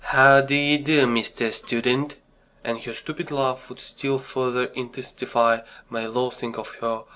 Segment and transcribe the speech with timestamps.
[0.03, 1.53] "How d'ye do, Mr.
[1.53, 2.15] Student!"
[2.63, 5.59] and her stupid laugh would still further intensify
[5.91, 7.03] my loathing of her.